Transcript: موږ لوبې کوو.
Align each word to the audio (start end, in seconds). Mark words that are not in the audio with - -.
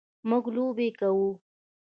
موږ 0.29 0.45
لوبې 0.55 0.87
کوو. 0.99 1.29